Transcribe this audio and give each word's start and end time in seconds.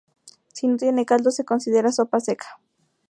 Si 0.51 0.65
no 0.67 0.77
tiene 0.77 1.05
caldo 1.05 1.29
se 1.29 1.45
considera 1.45 1.91
sopa 1.91 2.19
seca. 2.19 2.59